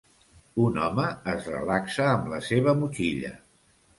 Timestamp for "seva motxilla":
2.47-3.33